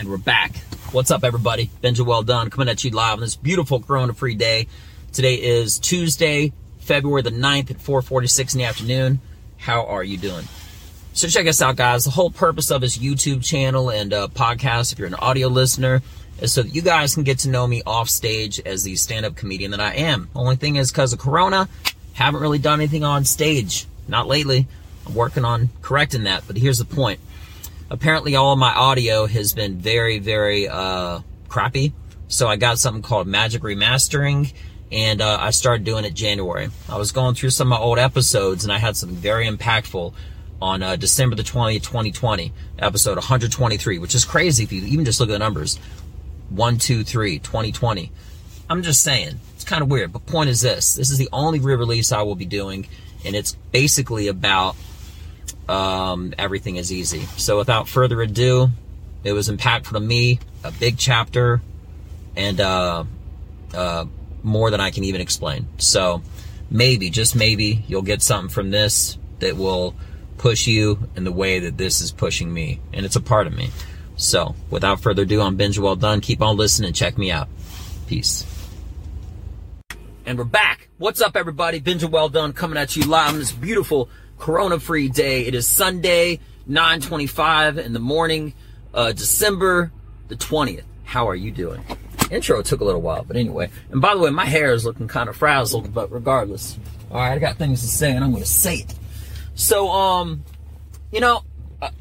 [0.00, 0.56] and we're back.
[0.92, 1.68] What's up, everybody?
[1.82, 4.66] Benja Well Done coming at you live on this beautiful Corona free day.
[5.12, 9.20] Today is Tuesday, February the 9th at 4:46 in the afternoon.
[9.58, 10.48] How are you doing?
[11.12, 12.04] So check us out, guys.
[12.04, 16.00] The whole purpose of this YouTube channel and uh, podcast, if you're an audio listener,
[16.40, 19.36] is so that you guys can get to know me off stage as the stand-up
[19.36, 20.30] comedian that I am.
[20.34, 21.68] Only thing is, because of Corona,
[22.14, 23.86] haven't really done anything on stage.
[24.08, 24.66] Not lately.
[25.06, 26.44] I'm working on correcting that.
[26.46, 27.20] But here's the point
[27.90, 31.92] apparently all my audio has been very, very uh, crappy.
[32.28, 34.52] So I got something called Magic Remastering,
[34.92, 36.70] and uh, I started doing it January.
[36.88, 40.14] I was going through some of my old episodes, and I had something very impactful
[40.62, 45.18] on uh, December the 20th, 2020, episode 123, which is crazy if you even just
[45.18, 45.78] look at the numbers.
[46.50, 48.12] 123, 2020.
[48.68, 50.12] I'm just saying, it's kind of weird.
[50.12, 52.86] But point is this this is the only re release I will be doing,
[53.24, 54.76] and it's basically about
[55.68, 57.22] um, everything is easy.
[57.36, 58.68] So without further ado,
[59.24, 61.60] it was impactful to me, a big chapter,
[62.36, 63.04] and uh,
[63.74, 64.04] uh,
[64.42, 65.66] more than I can even explain.
[65.78, 66.22] So
[66.70, 69.94] maybe, just maybe, you'll get something from this that will
[70.38, 73.54] push you in the way that this is pushing me, and it's a part of
[73.54, 73.70] me.
[74.16, 76.20] So without further ado, I'm Benja Well Done.
[76.20, 76.92] Keep on listening.
[76.92, 77.48] Check me out.
[78.06, 78.44] Peace.
[80.26, 80.88] And we're back.
[80.98, 81.80] What's up, everybody?
[81.80, 84.08] Benja Well Done coming at you live on this beautiful
[84.40, 85.46] corona-free day.
[85.46, 88.54] It is Sunday, 9:25 in the morning,
[88.92, 89.92] uh, December
[90.28, 90.84] the 20th.
[91.04, 91.84] How are you doing?
[92.30, 93.70] Intro took a little while, but anyway.
[93.90, 96.78] And by the way, my hair is looking kind of frazzled, but regardless,
[97.10, 98.94] all right, I got things to say, and I'm going to say it.
[99.54, 100.44] So, um,
[101.12, 101.42] you know,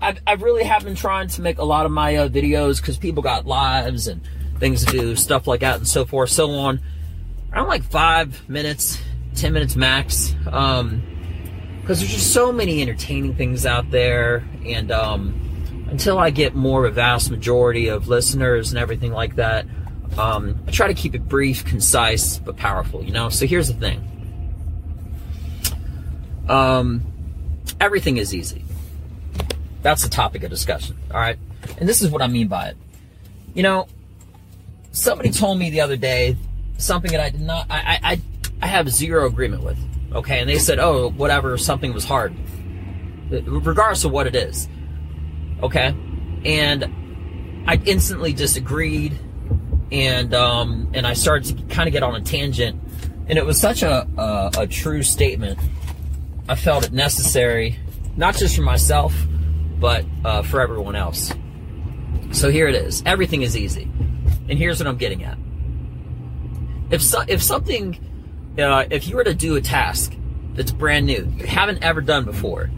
[0.00, 2.98] I, I really have been trying to make a lot of my uh, videos because
[2.98, 4.20] people got lives and
[4.58, 6.80] things to do, stuff like that, and so forth, so on.
[7.52, 9.00] Around like five minutes,
[9.34, 10.34] ten minutes max.
[10.50, 11.02] Um,
[11.88, 16.84] because there's just so many entertaining things out there and um, until i get more
[16.84, 19.64] of a vast majority of listeners and everything like that
[20.18, 23.30] um, i try to keep it brief concise but powerful you know?
[23.30, 24.04] So here's the thing.
[26.46, 27.02] Um,
[27.80, 28.64] everything is easy.
[29.80, 31.38] That's the topic of discussion all right?
[31.78, 32.76] And this is what i mean by it.
[33.54, 33.88] You know
[34.92, 36.36] somebody told me the other day
[36.76, 38.20] something that i did not i i,
[38.60, 39.78] I have zero agreement with
[40.14, 42.34] Okay, and they said, oh, whatever, something was hard.
[43.30, 44.68] Regardless of what it is.
[45.62, 45.94] Okay?
[46.44, 49.18] And I instantly disagreed
[49.90, 52.80] and um, and I started to kind of get on a tangent.
[53.28, 55.58] And it was such a, a, a true statement.
[56.48, 57.78] I felt it necessary,
[58.16, 59.14] not just for myself,
[59.78, 61.34] but uh, for everyone else.
[62.32, 63.02] So here it is.
[63.04, 63.84] Everything is easy.
[64.48, 65.36] And here's what I'm getting at.
[66.90, 67.98] If so, if something
[68.58, 70.14] uh, if you were to do a task
[70.54, 72.70] that's brand new, you haven't ever done before,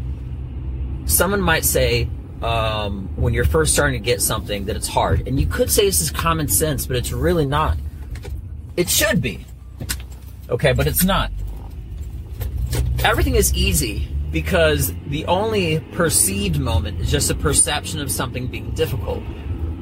[1.07, 2.09] someone might say,
[2.43, 5.27] um, when you're first starting to get something, that it's hard.
[5.27, 7.77] And you could say this is common sense, but it's really not.
[8.77, 9.45] It should be.
[10.49, 11.31] Okay, but it's not.
[13.05, 18.71] Everything is easy because the only perceived moment is just a perception of something being
[18.73, 19.23] difficult.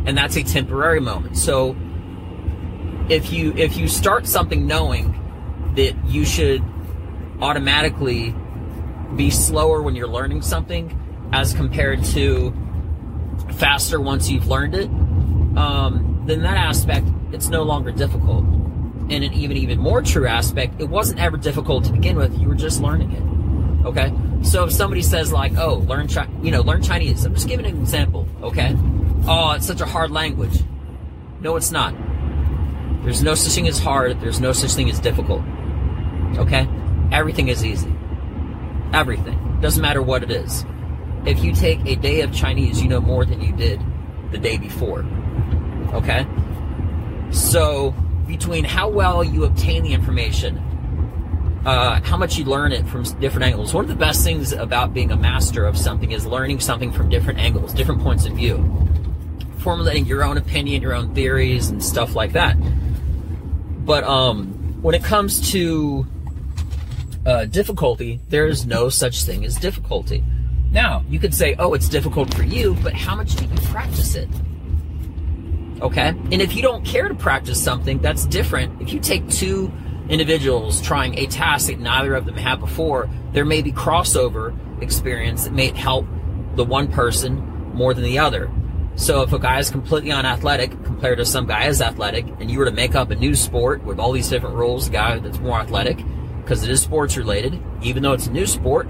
[0.06, 1.36] And that's a temporary moment.
[1.36, 1.76] So
[3.08, 5.14] if you if you start something knowing
[5.78, 6.60] that you should
[7.40, 8.34] automatically
[9.14, 10.92] be slower when you're learning something
[11.32, 12.52] as compared to
[13.54, 14.86] faster once you've learned it,
[15.56, 18.44] um, then that aspect, it's no longer difficult.
[18.44, 22.36] And an even, even more true aspect, it wasn't ever difficult to begin with.
[22.36, 23.86] You were just learning it.
[23.86, 24.12] Okay?
[24.42, 27.24] So if somebody says like, oh, learn, Chi- you know, learn Chinese.
[27.24, 28.28] I'm just giving an example.
[28.42, 28.74] Okay?
[29.28, 30.58] Oh, it's such a hard language.
[31.40, 31.94] No, it's not.
[33.04, 34.20] There's no such thing as hard.
[34.20, 35.42] There's no such thing as difficult.
[36.36, 36.68] Okay?
[37.12, 37.92] Everything is easy.
[38.92, 39.58] Everything.
[39.60, 40.64] Doesn't matter what it is.
[41.26, 43.80] If you take a day of Chinese, you know more than you did
[44.30, 45.04] the day before.
[45.92, 46.26] Okay?
[47.30, 47.94] So,
[48.26, 50.58] between how well you obtain the information,
[51.64, 53.74] uh, how much you learn it from different angles.
[53.74, 57.08] One of the best things about being a master of something is learning something from
[57.08, 58.88] different angles, different points of view,
[59.58, 62.56] formulating your own opinion, your own theories, and stuff like that.
[63.84, 66.06] But um, when it comes to
[67.28, 70.24] uh, difficulty, there is no such thing as difficulty.
[70.70, 74.14] Now, you could say, oh, it's difficult for you, but how much do you practice
[74.14, 74.30] it?
[75.82, 76.08] Okay?
[76.08, 78.80] And if you don't care to practice something, that's different.
[78.80, 79.70] If you take two
[80.08, 85.44] individuals trying a task that neither of them had before, there may be crossover experience
[85.44, 86.06] that may help
[86.54, 87.36] the one person
[87.74, 88.50] more than the other.
[88.96, 92.58] So if a guy is completely unathletic compared to some guy is athletic, and you
[92.58, 95.38] were to make up a new sport with all these different rules, a guy that's
[95.38, 95.98] more athletic,
[96.48, 98.88] because it is sports related, even though it's a new sport,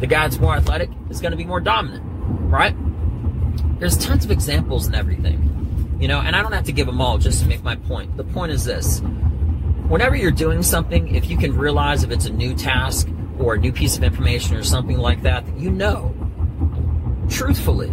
[0.00, 2.02] the guy that's more athletic is going to be more dominant,
[2.50, 2.74] right?
[3.78, 5.96] There's tons of examples and everything.
[6.00, 8.16] You know, and I don't have to give them all just to make my point.
[8.16, 8.98] The point is this
[9.86, 13.08] whenever you're doing something, if you can realize if it's a new task
[13.38, 16.12] or a new piece of information or something like that, that you know,
[17.30, 17.92] truthfully,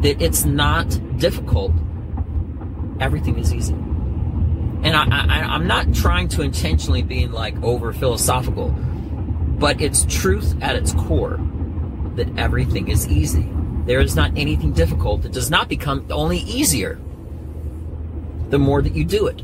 [0.00, 1.72] that it's not difficult,
[2.98, 3.76] everything is easy.
[4.82, 10.74] And I, I'm not trying to intentionally be like over philosophical, but it's truth at
[10.74, 11.38] its core
[12.16, 13.48] that everything is easy.
[13.86, 15.24] There is not anything difficult.
[15.24, 17.00] It does not become only easier
[18.50, 19.42] the more that you do it.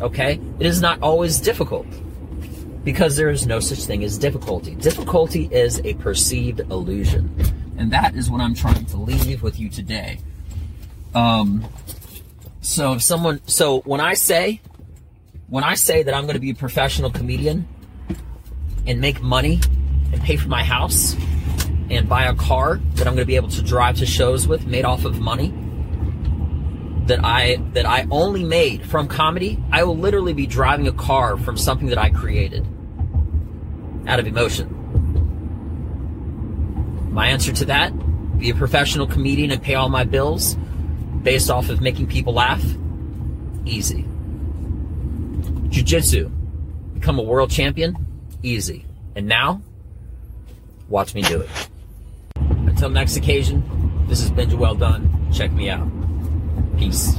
[0.00, 0.40] Okay?
[0.58, 1.86] It is not always difficult
[2.84, 4.74] because there is no such thing as difficulty.
[4.74, 7.34] Difficulty is a perceived illusion.
[7.78, 10.18] And that is what I'm trying to leave with you today.
[11.14, 11.64] Um,
[12.64, 14.62] so if someone, so when I say,
[15.48, 17.68] when I say that I'm going to be a professional comedian
[18.86, 19.60] and make money
[20.12, 21.14] and pay for my house
[21.90, 24.66] and buy a car that I'm going to be able to drive to shows with
[24.66, 25.52] made off of money
[27.04, 31.36] that I that I only made from comedy, I will literally be driving a car
[31.36, 32.66] from something that I created
[34.06, 34.70] out of emotion.
[37.12, 37.92] My answer to that,
[38.38, 40.56] be a professional comedian and pay all my bills
[41.24, 42.62] based off of making people laugh,
[43.64, 44.06] easy.
[45.70, 46.28] Jiu-jitsu,
[46.92, 47.96] become a world champion,
[48.42, 48.84] easy.
[49.16, 49.62] And now,
[50.88, 51.50] watch me do it.
[52.36, 53.62] Until next occasion,
[54.06, 55.10] this has been Well Done.
[55.32, 55.88] Check me out.
[56.78, 57.18] Peace.